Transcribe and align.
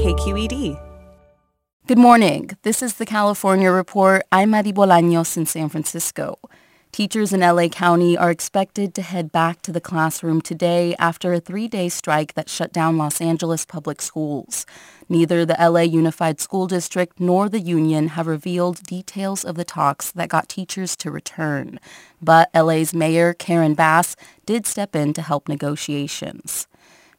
KQED. 0.00 0.80
Good 1.86 1.98
morning. 1.98 2.52
This 2.62 2.82
is 2.82 2.94
the 2.94 3.04
California 3.04 3.70
Report. 3.70 4.22
I'm 4.32 4.48
Madi 4.48 4.72
Bolaños 4.72 5.36
in 5.36 5.44
San 5.44 5.68
Francisco. 5.68 6.38
Teachers 6.90 7.34
in 7.34 7.40
LA 7.40 7.68
County 7.68 8.16
are 8.16 8.30
expected 8.30 8.94
to 8.94 9.02
head 9.02 9.30
back 9.30 9.60
to 9.60 9.72
the 9.72 9.80
classroom 9.80 10.40
today 10.40 10.96
after 10.98 11.34
a 11.34 11.38
three-day 11.38 11.90
strike 11.90 12.32
that 12.32 12.48
shut 12.48 12.72
down 12.72 12.96
Los 12.96 13.20
Angeles 13.20 13.66
public 13.66 14.00
schools. 14.00 14.64
Neither 15.10 15.44
the 15.44 15.58
LA 15.60 15.80
Unified 15.80 16.40
School 16.40 16.66
District 16.66 17.20
nor 17.20 17.50
the 17.50 17.60
union 17.60 18.08
have 18.08 18.26
revealed 18.26 18.82
details 18.84 19.44
of 19.44 19.56
the 19.56 19.66
talks 19.66 20.10
that 20.12 20.30
got 20.30 20.48
teachers 20.48 20.96
to 20.96 21.10
return. 21.10 21.78
But 22.22 22.48
LA's 22.54 22.94
Mayor 22.94 23.34
Karen 23.34 23.74
Bass 23.74 24.16
did 24.46 24.66
step 24.66 24.96
in 24.96 25.12
to 25.12 25.20
help 25.20 25.46
negotiations. 25.46 26.66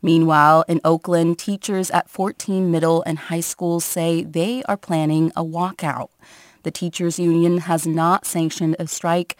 Meanwhile, 0.01 0.65
in 0.67 0.81
Oakland, 0.83 1.37
teachers 1.37 1.91
at 1.91 2.09
14 2.09 2.71
middle 2.71 3.03
and 3.03 3.17
high 3.17 3.39
schools 3.41 3.85
say 3.85 4.23
they 4.23 4.63
are 4.63 4.77
planning 4.77 5.31
a 5.35 5.43
walkout. 5.43 6.09
The 6.63 6.71
teachers 6.71 7.19
union 7.19 7.59
has 7.59 7.85
not 7.85 8.25
sanctioned 8.25 8.75
a 8.79 8.87
strike. 8.87 9.35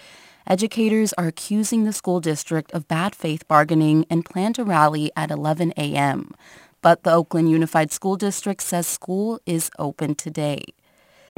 Educators 0.48 1.14
are 1.14 1.28
accusing 1.28 1.84
the 1.84 1.94
school 1.94 2.20
district 2.20 2.72
of 2.72 2.88
bad 2.88 3.16
faith 3.16 3.48
bargaining 3.48 4.06
and 4.10 4.26
plan 4.26 4.54
to 4.54 4.64
rally 4.64 5.12
at 5.16 5.32
11 5.32 5.74
a.m. 5.78 6.32
But 6.82 7.04
the 7.04 7.14
Oakland 7.14 7.50
Unified 7.50 7.92
School 7.92 8.16
District 8.16 8.62
says 8.62 8.88
school 8.88 9.40
is 9.46 9.70
open 9.78 10.16
today. 10.16 10.64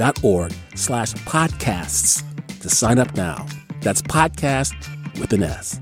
donate.kqed.org 0.00 0.52
slash 0.74 1.12
podcasts 1.24 2.22
to 2.60 2.68
sign 2.68 2.98
up 2.98 3.14
now. 3.16 3.46
That's 3.82 4.02
podcast 4.02 4.74
with 5.18 5.32
an 5.32 5.42
S. 5.42 5.78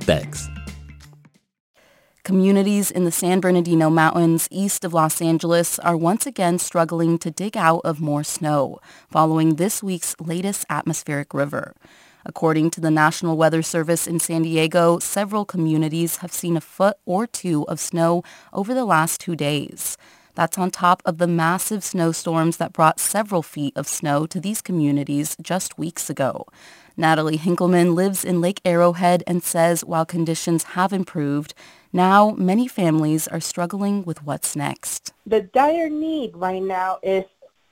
Thanks. 0.00 0.48
Communities 2.24 2.90
in 2.90 3.04
the 3.04 3.10
San 3.10 3.40
Bernardino 3.40 3.90
Mountains 3.90 4.46
east 4.50 4.84
of 4.84 4.94
Los 4.94 5.20
Angeles 5.20 5.78
are 5.80 5.96
once 5.96 6.24
again 6.24 6.58
struggling 6.58 7.18
to 7.18 7.32
dig 7.32 7.56
out 7.56 7.80
of 7.84 8.00
more 8.00 8.22
snow 8.22 8.78
following 9.10 9.56
this 9.56 9.82
week's 9.82 10.14
latest 10.20 10.64
atmospheric 10.70 11.34
river. 11.34 11.74
According 12.24 12.70
to 12.72 12.80
the 12.80 12.92
National 12.92 13.36
Weather 13.36 13.62
Service 13.62 14.06
in 14.06 14.20
San 14.20 14.42
Diego, 14.42 15.00
several 15.00 15.44
communities 15.44 16.18
have 16.18 16.32
seen 16.32 16.56
a 16.56 16.60
foot 16.60 16.96
or 17.04 17.26
two 17.26 17.66
of 17.66 17.80
snow 17.80 18.22
over 18.52 18.72
the 18.72 18.84
last 18.84 19.20
two 19.20 19.34
days. 19.34 19.96
That's 20.34 20.58
on 20.58 20.70
top 20.70 21.02
of 21.04 21.18
the 21.18 21.26
massive 21.26 21.84
snowstorms 21.84 22.56
that 22.56 22.72
brought 22.72 23.00
several 23.00 23.42
feet 23.42 23.76
of 23.76 23.86
snow 23.86 24.26
to 24.26 24.40
these 24.40 24.62
communities 24.62 25.36
just 25.42 25.78
weeks 25.78 26.08
ago. 26.08 26.46
Natalie 26.96 27.38
Hinkleman 27.38 27.94
lives 27.94 28.24
in 28.24 28.40
Lake 28.40 28.60
Arrowhead 28.64 29.22
and 29.26 29.42
says 29.42 29.84
while 29.84 30.06
conditions 30.06 30.64
have 30.64 30.92
improved, 30.92 31.54
now 31.92 32.30
many 32.30 32.66
families 32.68 33.28
are 33.28 33.40
struggling 33.40 34.04
with 34.04 34.22
what's 34.24 34.56
next. 34.56 35.12
The 35.26 35.42
dire 35.42 35.90
need 35.90 36.34
right 36.34 36.62
now 36.62 36.98
is 37.02 37.24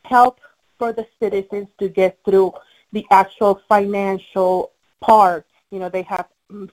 help 0.05 0.41
for 0.79 0.93
the 0.93 1.07
citizens 1.21 1.69
to 1.79 1.89
get 1.89 2.19
through 2.25 2.53
the 2.93 3.07
actual 3.11 3.61
financial 3.69 4.73
part. 5.01 5.47
You 5.71 5.79
know, 5.79 5.89
they 5.89 6.03
have 6.03 6.27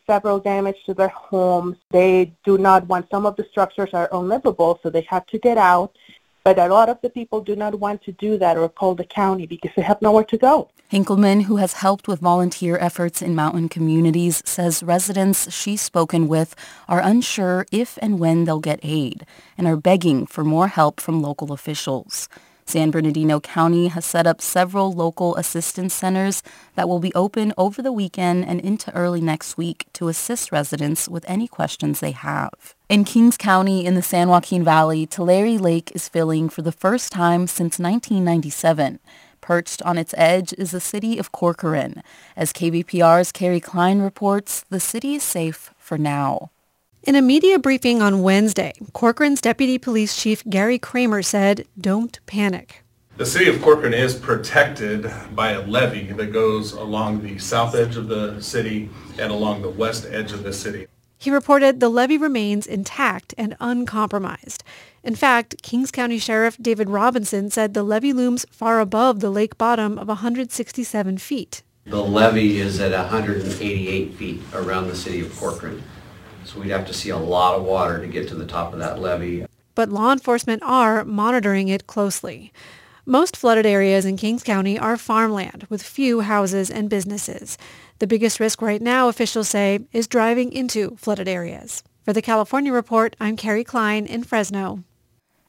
several 0.05 0.39
damage 0.39 0.77
to 0.85 0.93
their 0.93 1.09
homes. 1.09 1.77
They 1.91 2.33
do 2.45 2.57
not 2.57 2.88
want, 2.88 3.09
some 3.09 3.25
of 3.25 3.35
the 3.35 3.45
structures 3.51 3.89
are 3.93 4.09
unlivable, 4.11 4.79
so 4.81 4.89
they 4.89 5.05
have 5.09 5.25
to 5.27 5.39
get 5.39 5.57
out. 5.57 5.95
But 6.43 6.59
a 6.59 6.67
lot 6.67 6.88
of 6.88 7.01
the 7.01 7.09
people 7.09 7.41
do 7.41 7.57
not 7.57 7.75
want 7.75 8.01
to 8.03 8.13
do 8.13 8.37
that 8.37 8.57
or 8.57 8.69
call 8.69 8.95
the 8.95 9.03
county 9.03 9.45
because 9.45 9.71
they 9.75 9.81
have 9.81 10.01
nowhere 10.01 10.23
to 10.25 10.37
go. 10.37 10.69
Hinkleman, 10.89 11.43
who 11.43 11.57
has 11.57 11.73
helped 11.73 12.07
with 12.07 12.21
volunteer 12.21 12.77
efforts 12.77 13.21
in 13.21 13.35
mountain 13.35 13.67
communities, 13.67 14.41
says 14.45 14.81
residents 14.81 15.51
she's 15.53 15.81
spoken 15.81 16.29
with 16.29 16.55
are 16.87 17.01
unsure 17.01 17.66
if 17.73 17.99
and 18.01 18.17
when 18.17 18.45
they'll 18.45 18.61
get 18.61 18.79
aid 18.81 19.25
and 19.57 19.67
are 19.67 19.75
begging 19.75 20.25
for 20.25 20.45
more 20.45 20.69
help 20.69 21.01
from 21.01 21.21
local 21.21 21.51
officials. 21.51 22.29
San 22.67 22.91
Bernardino 22.91 23.39
County 23.39 23.88
has 23.88 24.05
set 24.05 24.28
up 24.28 24.41
several 24.41 24.91
local 24.91 25.38
assistance 25.38 25.94
centers 25.94 26.44
that 26.75 26.89
will 26.89 27.00
be 27.00 27.13
open 27.16 27.53
over 27.57 27.81
the 27.81 27.94
weekend 27.94 28.45
and 28.45 28.59
into 28.59 28.94
early 28.94 29.22
next 29.22 29.57
week 29.57 29.85
to 29.94 30.09
assist 30.09 30.51
residents 30.51 31.07
with 31.07 31.23
any 31.29 31.47
questions 31.47 32.01
they 32.01 32.11
have. 32.11 32.75
In 32.89 33.05
Kings 33.05 33.38
County 33.38 33.85
in 33.85 33.95
the 33.95 34.01
San 34.01 34.28
Joaquin 34.28 34.66
Valley, 34.66 35.05
Tulare 35.05 35.57
Lake 35.57 35.94
is 35.95 36.09
filling 36.09 36.50
for 36.50 36.61
the 36.61 36.73
first 36.73 37.13
time 37.13 37.47
since 37.47 37.79
1997. 37.79 38.99
Perched 39.39 39.81
on 39.84 39.97
its 39.97 40.13
edge 40.17 40.51
is 40.57 40.72
the 40.72 40.81
city 40.81 41.17
of 41.17 41.31
Corcoran. 41.31 42.03
As 42.35 42.51
KVPR's 42.51 43.31
Kerry 43.31 43.61
Klein 43.61 44.01
reports, 44.01 44.66
the 44.69 44.81
city 44.81 45.16
is 45.16 45.23
safe 45.23 45.73
for 45.78 45.97
now. 45.97 46.51
In 47.03 47.16
a 47.16 47.22
media 47.22 47.58
briefing 47.58 48.02
on 48.02 48.22
Wednesday, 48.22 48.73
Corcoran's 48.91 49.40
Deputy 49.40 49.78
Police 49.78 50.22
Chief 50.22 50.44
Gary 50.49 50.78
Kramer 50.78 51.22
said, 51.22 51.66
don't 51.79 52.20
panic. 52.26 52.84
The 53.16 53.26
city 53.26 53.49
of 53.49 53.61
Corcoran 53.61 53.94
is 53.94 54.14
protected 54.14 55.09
by 55.34 55.52
a 55.52 55.61
levee 55.61 56.11
that 56.11 56.34
goes 56.34 56.73
along 56.73 57.22
the 57.22 57.40
south 57.40 57.76
edge 57.76 57.96
of 57.96 58.09
the 58.09 58.41
city 58.41 58.90
and 59.17 59.32
along 59.32 59.61
the 59.61 59.70
west 59.70 60.05
edge 60.09 60.34
of 60.34 60.44
the 60.44 60.52
city. 60.52 60.88
He 61.17 61.32
reported 61.32 61.79
the 61.79 61.90
levee 61.90 62.17
remains 62.17 62.67
intact 62.67 63.34
and 63.38 63.55
uncompromised. 63.59 64.64
In 65.02 65.16
fact, 65.16 65.64
Kings 65.64 65.91
County 65.91 66.20
Sheriff 66.20 66.58
David 66.61 66.90
Robinson 66.90 67.50
said 67.50 67.73
the 67.73 67.84
levee 67.84 68.14
looms 68.14 68.46
far 68.52 68.79
above 68.79 69.20
the 69.20 69.32
lake 69.32 69.58
bottom 69.58 69.97
of 69.97 70.09
167 70.09 71.17
feet. 71.17 71.64
The 71.85 72.03
levee 72.03 72.59
is 72.59 72.79
at 72.82 72.91
188 72.91 74.14
feet 74.16 74.41
around 74.53 74.90
the 74.90 74.96
city 74.96 75.22
of 75.22 75.35
Corcoran. 75.35 75.82
So 76.47 76.61
we'd 76.61 76.70
have 76.70 76.88
to 76.88 76.94
see 76.94 77.09
a 77.09 77.17
lot 77.17 77.55
of 77.55 77.64
water 77.64 77.99
to 77.99 78.08
get 78.08 78.29
to 78.29 78.35
the 78.35 78.46
top 78.46 78.72
of 78.72 78.79
that 78.79 78.99
levee. 78.99 79.46
But 79.76 79.90
law 79.90 80.14
enforcement 80.14 80.64
are 80.64 81.03
monitoring 81.03 81.67
it 81.67 81.88
closely. 81.88 82.53
Most 83.05 83.35
flooded 83.35 83.66
areas 83.66 84.05
in 84.05 84.16
Kings 84.16 84.44
County 84.44 84.79
are 84.79 84.96
farmland 84.96 85.67
with 85.70 85.84
few 85.84 86.22
houses 86.22 86.72
and 86.72 86.90
businesses. 86.90 87.58
The 87.99 88.08
biggest 88.08 88.40
risk 88.40 88.61
right 88.61 88.82
now, 88.82 89.09
officials 89.09 89.49
say, 89.49 89.79
is 89.91 90.08
driving 90.08 90.53
into 90.53 90.96
flooded 90.96 91.28
areas. 91.28 91.84
For 92.05 92.14
the 92.14 92.22
California 92.22 92.72
Report, 92.72 93.17
I'm 93.20 93.35
Kerry 93.35 93.66
Klein 93.66 94.05
in 94.05 94.23
Fresno. 94.23 94.85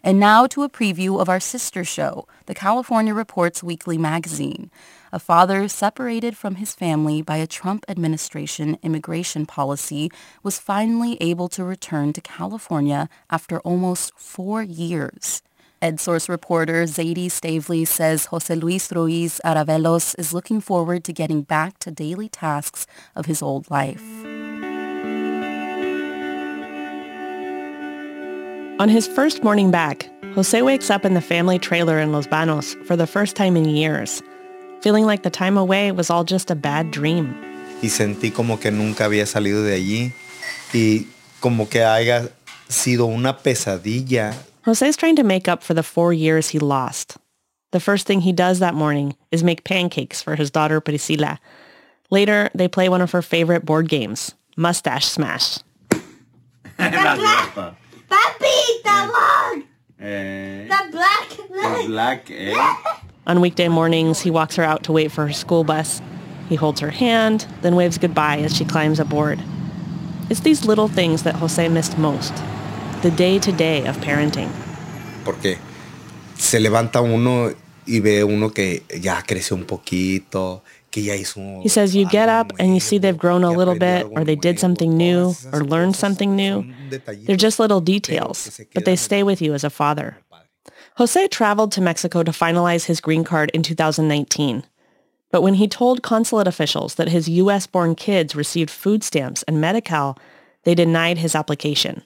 And 0.03 0.19
now 0.19 0.49
to 0.49 0.65
a 0.65 0.69
preview 0.69 1.21
of 1.21 1.29
our 1.29 1.41
sister 1.41 1.85
show, 1.85 2.27
the 2.47 2.55
California 2.55 3.15
Reports 3.15 3.63
Weekly 3.63 3.99
Magazine. 3.99 4.71
A 5.11 5.19
father 5.19 5.69
separated 5.69 6.37
from 6.37 6.57
his 6.57 6.75
family 6.75 7.23
by 7.23 7.39
a 7.39 7.47
Trump 7.47 7.85
administration 7.89 8.79
immigration 8.83 9.47
policy 9.47 10.11
was 10.43 10.59
finally 10.59 11.17
able 11.21 11.49
to 11.49 11.65
return 11.65 12.13
to 12.13 12.21
California 12.21 13.09
after 13.31 13.59
almost 13.61 14.13
four 14.17 14.63
years. 14.63 15.43
EdSource 15.81 16.29
reporter 16.29 16.85
Zaidee 16.85 17.31
Stavely 17.31 17.87
says 17.87 18.27
Jose 18.27 18.55
Luis 18.55 18.93
Ruiz 18.93 19.41
Arevalos 19.45 20.19
is 20.19 20.35
looking 20.35 20.61
forward 20.61 21.05
to 21.05 21.13
getting 21.13 21.43
back 21.43 21.79
to 21.79 21.91
daily 21.91 22.29
tasks 22.29 22.87
of 23.17 23.27
his 23.27 23.41
old 23.41 23.71
life. 23.71 24.03
On 28.81 28.89
his 28.89 29.09
first 29.09 29.43
morning 29.43 29.71
back, 29.71 30.11
Jose 30.35 30.61
wakes 30.63 30.91
up 30.91 31.05
in 31.05 31.15
the 31.15 31.21
family 31.21 31.59
trailer 31.59 31.99
in 31.99 32.13
Los 32.13 32.27
Banos 32.27 32.75
for 32.85 32.95
the 32.95 33.07
first 33.07 33.35
time 33.35 33.57
in 33.57 33.65
years, 33.65 34.23
feeling 34.81 35.07
like 35.07 35.23
the 35.23 35.31
time 35.31 35.57
away 35.57 35.93
was 35.93 36.11
all 36.11 36.25
just 36.25 36.51
a 36.51 36.55
bad 36.55 36.91
dream. 36.91 37.35
Y 37.83 37.89
sentí 37.89 38.33
como 38.33 38.59
que 38.59 38.71
nunca 38.71 39.05
había 39.05 39.27
salido 39.27 39.63
de 39.65 39.75
allí 39.75 40.13
y 40.73 41.07
como 41.41 41.69
que 41.69 41.85
haya 41.85 42.29
sido 42.69 43.07
una 43.07 43.39
pesadilla 43.39 44.35
Jose's 44.69 44.97
trying 44.99 45.17
to 45.17 45.23
make 45.25 45.49
up 45.49 45.63
for 45.63 45.73
the 45.73 45.83
four 45.83 46.13
years 46.13 46.51
he 46.51 46.59
lost. 46.59 47.17
The 47.73 47.81
first 47.81 48.07
thing 48.07 48.21
he 48.21 48.33
does 48.33 48.59
that 48.59 48.75
morning 48.75 49.17
is 49.31 49.43
make 49.43 49.65
pancakes 49.65 50.21
for 50.21 50.37
his 50.37 50.51
daughter 50.51 50.79
Priscila. 50.81 51.39
Later, 52.11 52.51
they 52.55 52.69
play 52.69 52.91
one 52.91 53.01
of 53.01 53.13
her 53.13 53.23
favorite 53.23 53.65
board 53.65 53.89
games, 53.89 54.35
Mustache 54.57 55.07
Smash. 55.07 55.61
Papi, 56.79 57.79
the 58.85 59.11
log! 59.13 59.63
the 59.99 60.89
black 60.91 61.29
The 61.29 61.85
black 61.87 62.31
eh? 62.31 62.75
On 63.29 63.43
weekday 63.43 63.69
mornings, 63.69 64.21
he 64.21 64.31
walks 64.31 64.57
her 64.57 64.65
out 64.65 64.85
to 64.85 64.93
wait 64.93 65.13
for 65.13 65.27
her 65.27 65.33
school 65.35 65.63
bus. 65.63 66.01
He 66.49 66.55
holds 66.57 66.81
her 66.81 66.91
hand, 66.91 67.47
then 67.61 67.77
waves 67.77 67.99
goodbye 67.99 68.39
as 68.39 68.57
she 68.57 68.65
climbs 68.65 68.99
aboard. 68.99 69.39
It's 70.31 70.41
these 70.41 70.65
little 70.65 70.89
things 70.89 71.25
that 71.25 71.35
Jose 71.35 71.69
missed 71.69 71.99
most 71.99 72.33
the 73.03 73.11
day-to-day 73.11 73.87
of 73.87 73.99
parenting. 73.99 74.49
Porque 75.25 75.59
se 76.37 76.59
levanta 76.59 77.03
uno 77.03 77.55
y 77.87 78.01
ve 78.01 78.25
uno 78.25 78.49
que 78.49 78.83
ya 78.99 79.21
creció 79.21 79.57
un 79.57 79.67
poquito, 79.67 80.63
que 80.91 81.03
ya 81.03 81.15
hizo 81.15 81.63
He 81.63 81.69
says 81.69 81.95
you 81.95 82.07
get 82.09 82.31
up 82.31 82.53
and 82.59 82.73
you 82.73 82.81
see 82.81 82.97
they've 82.97 83.17
grown 83.17 83.45
a 83.45 83.51
little 83.53 83.75
bit 83.75 84.07
or 84.11 84.25
they 84.25 84.37
did 84.37 84.59
something 84.59 84.97
new 84.97 85.35
or 85.53 85.65
learned 85.65 85.97
something 85.97 86.35
new. 86.35 86.65
They're 87.27 87.37
just 87.37 87.59
little 87.59 87.81
details, 87.81 88.59
but 88.73 88.87
they 88.87 88.97
stay 88.97 89.23
with 89.23 89.43
you 89.43 89.53
as 89.53 89.65
a 89.65 89.71
father. 89.71 90.17
Jose 90.97 91.29
traveled 91.29 91.73
to 91.73 91.81
Mexico 91.81 92.23
to 92.23 92.33
finalize 92.33 92.87
his 92.87 93.01
green 93.01 93.25
card 93.25 93.51
in 93.53 93.63
2019. 93.63 94.65
But 95.31 95.43
when 95.43 95.55
he 95.55 95.69
told 95.69 96.03
consulate 96.03 96.47
officials 96.47 96.95
that 96.95 97.09
his 97.09 97.29
U.S.-born 97.29 97.97
kids 97.97 98.35
received 98.35 98.71
food 98.71 99.05
stamps 99.05 99.43
and 99.45 99.61
Medi-Cal, 99.61 100.19
they 100.65 100.75
denied 100.75 101.19
his 101.19 101.35
application. 101.35 102.03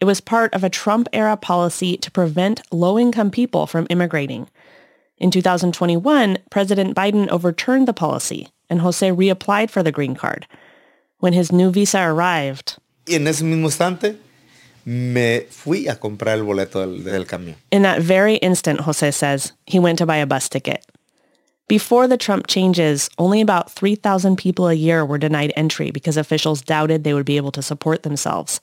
It 0.00 0.04
was 0.04 0.20
part 0.20 0.52
of 0.54 0.64
a 0.64 0.70
Trump-era 0.70 1.36
policy 1.36 1.96
to 1.98 2.10
prevent 2.10 2.62
low-income 2.72 3.30
people 3.30 3.66
from 3.66 3.86
immigrating. 3.90 4.48
In 5.18 5.30
2021, 5.30 6.38
President 6.50 6.96
Biden 6.96 7.28
overturned 7.28 7.86
the 7.86 7.92
policy, 7.92 8.48
and 8.70 8.80
Jose 8.80 9.08
reapplied 9.10 9.70
for 9.70 9.82
the 9.82 9.92
green 9.92 10.14
card. 10.14 10.46
When 11.18 11.34
his 11.34 11.52
new 11.52 11.70
visa 11.70 12.00
arrived, 12.00 12.78
ese 13.06 13.42
mismo 13.42 13.64
instante 13.64 14.16
me 14.84 15.40
fui 15.50 15.86
a 15.86 15.94
comprar 15.96 16.38
el 16.38 16.44
boleto 16.44 16.80
del, 16.80 17.02
del 17.02 17.24
camión. 17.24 17.56
In 17.70 17.82
that 17.82 18.02
very 18.02 18.36
instant, 18.36 18.80
Jose 18.80 19.10
says, 19.10 19.52
he 19.66 19.78
went 19.78 19.98
to 19.98 20.06
buy 20.06 20.16
a 20.16 20.26
bus 20.26 20.48
ticket. 20.48 20.84
Before 21.68 22.08
the 22.08 22.16
Trump 22.16 22.48
changes, 22.48 23.08
only 23.16 23.40
about 23.40 23.70
3,000 23.70 24.36
people 24.36 24.66
a 24.66 24.74
year 24.74 25.04
were 25.04 25.18
denied 25.18 25.52
entry 25.54 25.92
because 25.92 26.16
officials 26.16 26.62
doubted 26.62 27.04
they 27.04 27.14
would 27.14 27.24
be 27.24 27.36
able 27.36 27.52
to 27.52 27.62
support 27.62 28.02
themselves. 28.02 28.60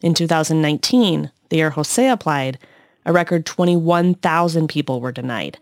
In 0.00 0.14
2019, 0.14 1.30
the 1.50 1.56
year 1.56 1.70
Jose 1.70 2.08
applied, 2.08 2.58
a 3.06 3.12
record 3.12 3.46
21,000 3.46 4.68
people 4.68 5.00
were 5.00 5.12
denied. 5.12 5.58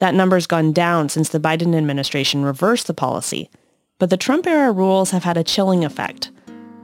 That 0.00 0.14
number's 0.14 0.46
gone 0.46 0.72
down 0.72 1.08
since 1.08 1.28
the 1.28 1.40
Biden 1.40 1.74
administration 1.74 2.44
reversed 2.44 2.88
the 2.88 2.94
policy. 2.94 3.48
But 3.98 4.10
the 4.10 4.16
Trump-era 4.16 4.72
rules 4.72 5.12
have 5.12 5.24
had 5.24 5.36
a 5.36 5.44
chilling 5.44 5.84
effect. 5.84 6.30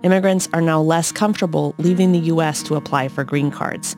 Immigrants 0.03 0.49
are 0.53 0.61
now 0.61 0.81
less 0.81 1.11
comfortable 1.11 1.75
leaving 1.79 2.13
the 2.13 2.19
U.S. 2.21 2.63
to 2.65 2.77
apply 2.77 3.09
for 3.09 3.25
green 3.25 3.51
cards. 3.51 3.97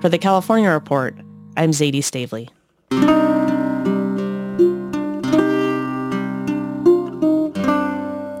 For 0.00 0.08
the 0.08 0.18
California 0.18 0.70
Report, 0.70 1.14
I'm 1.56 1.70
Zaidee 1.70 2.02
Stavely. 2.02 2.48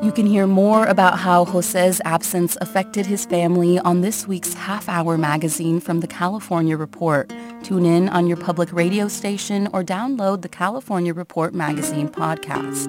You 0.02 0.12
can 0.12 0.26
hear 0.26 0.48
more 0.48 0.86
about 0.86 1.20
how 1.20 1.44
Jose's 1.44 2.00
absence 2.04 2.56
affected 2.60 3.06
his 3.06 3.24
family 3.24 3.78
on 3.78 4.00
this 4.00 4.26
week's 4.26 4.54
Half 4.54 4.88
Hour 4.88 5.16
magazine 5.16 5.78
from 5.78 6.00
the 6.00 6.08
California 6.08 6.76
Report. 6.76 7.32
Tune 7.62 7.86
in 7.86 8.08
on 8.08 8.26
your 8.26 8.36
public 8.36 8.72
radio 8.72 9.06
station 9.06 9.68
or 9.72 9.84
download 9.84 10.42
the 10.42 10.48
California 10.48 11.14
Report 11.14 11.54
magazine 11.54 12.08
podcast. 12.08 12.88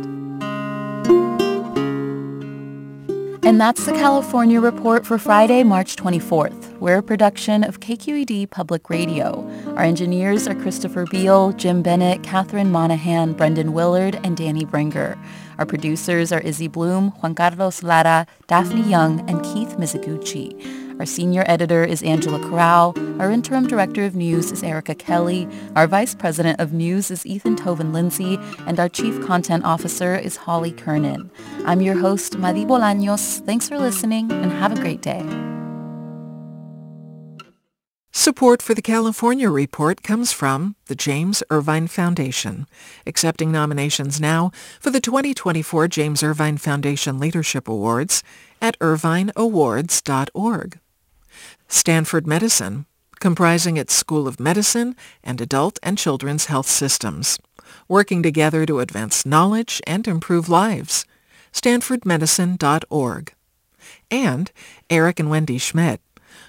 And 3.51 3.59
that's 3.59 3.85
the 3.85 3.91
California 3.91 4.61
Report 4.61 5.05
for 5.05 5.17
Friday, 5.17 5.63
March 5.63 5.97
24th. 5.97 6.79
We're 6.79 6.99
a 6.99 7.03
production 7.03 7.65
of 7.65 7.81
KQED 7.81 8.49
Public 8.49 8.89
Radio. 8.89 9.45
Our 9.75 9.83
engineers 9.83 10.47
are 10.47 10.55
Christopher 10.55 11.05
Beal, 11.05 11.51
Jim 11.51 11.81
Bennett, 11.81 12.23
Catherine 12.23 12.71
Monahan, 12.71 13.33
Brendan 13.33 13.73
Willard, 13.73 14.17
and 14.23 14.37
Danny 14.37 14.63
Bringer. 14.63 15.19
Our 15.57 15.65
producers 15.65 16.31
are 16.31 16.39
Izzy 16.39 16.69
Bloom, 16.69 17.09
Juan 17.19 17.35
Carlos 17.35 17.83
Lara, 17.83 18.25
Daphne 18.47 18.89
Young, 18.89 19.29
and 19.29 19.43
Keith 19.43 19.75
Mizuguchi. 19.77 20.80
Our 20.99 21.05
senior 21.05 21.43
editor 21.47 21.83
is 21.83 22.03
Angela 22.03 22.39
Corral. 22.39 22.95
Our 23.19 23.31
interim 23.31 23.67
director 23.67 24.05
of 24.05 24.15
news 24.15 24.51
is 24.51 24.63
Erica 24.63 24.95
Kelly. 24.95 25.47
Our 25.75 25.87
vice 25.87 26.13
president 26.15 26.59
of 26.59 26.73
news 26.73 27.11
is 27.11 27.25
Ethan 27.25 27.55
Toven 27.55 27.93
Lindsey. 27.93 28.37
And 28.67 28.79
our 28.79 28.89
chief 28.89 29.25
content 29.25 29.65
officer 29.65 30.15
is 30.15 30.35
Holly 30.37 30.71
Kernan. 30.71 31.29
I'm 31.65 31.81
your 31.81 31.99
host, 31.99 32.37
Madi 32.37 32.65
Bolaños. 32.65 33.45
Thanks 33.45 33.69
for 33.69 33.77
listening 33.77 34.31
and 34.31 34.51
have 34.51 34.71
a 34.71 34.81
great 34.81 35.01
day. 35.01 35.23
Support 38.13 38.61
for 38.61 38.73
the 38.73 38.81
California 38.81 39.49
Report 39.49 40.03
comes 40.03 40.33
from 40.33 40.75
the 40.87 40.95
James 40.95 41.43
Irvine 41.49 41.87
Foundation, 41.87 42.67
accepting 43.07 43.53
nominations 43.53 44.19
now 44.19 44.51
for 44.81 44.91
the 44.91 44.99
2024 44.99 45.87
James 45.87 46.21
Irvine 46.21 46.57
Foundation 46.57 47.19
Leadership 47.19 47.69
Awards 47.69 48.21
at 48.61 48.77
irvineawards.org. 48.79 50.79
Stanford 51.69 52.27
Medicine, 52.27 52.85
comprising 53.21 53.77
its 53.77 53.93
School 53.93 54.27
of 54.27 54.41
Medicine 54.41 54.93
and 55.23 55.39
Adult 55.39 55.79
and 55.81 55.97
Children's 55.97 56.47
Health 56.47 56.67
Systems, 56.67 57.39
working 57.87 58.21
together 58.21 58.65
to 58.65 58.81
advance 58.81 59.25
knowledge 59.25 59.81
and 59.87 60.05
improve 60.05 60.49
lives. 60.49 61.05
stanfordmedicine.org. 61.53 63.33
And 64.11 64.51
Eric 64.89 65.19
and 65.21 65.29
Wendy 65.29 65.57
Schmidt, 65.57 66.01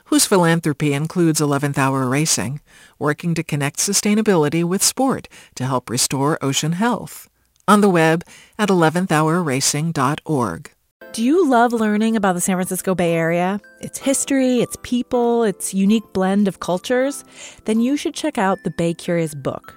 whose 0.06 0.26
philanthropy 0.26 0.92
includes 0.92 1.40
11th 1.40 1.78
Hour 1.78 2.08
Racing, 2.08 2.60
working 2.98 3.34
to 3.34 3.42
connect 3.42 3.78
sustainability 3.78 4.64
with 4.64 4.82
sport 4.82 5.28
to 5.54 5.64
help 5.64 5.90
restore 5.90 6.38
ocean 6.42 6.72
health. 6.72 7.28
On 7.66 7.80
the 7.80 7.88
web 7.88 8.24
at 8.58 8.68
11thhourracing.org. 8.68 10.70
Do 11.12 11.22
you 11.22 11.46
love 11.46 11.74
learning 11.74 12.16
about 12.16 12.32
the 12.32 12.40
San 12.40 12.56
Francisco 12.56 12.94
Bay 12.94 13.12
Area? 13.12 13.60
Its 13.80 13.98
history, 13.98 14.60
its 14.60 14.78
people, 14.82 15.44
its 15.44 15.74
unique 15.74 16.10
blend 16.14 16.48
of 16.48 16.60
cultures? 16.60 17.22
Then 17.66 17.80
you 17.80 17.98
should 17.98 18.14
check 18.14 18.38
out 18.38 18.64
the 18.64 18.70
Bay 18.70 18.94
Curious 18.94 19.34
book. 19.34 19.76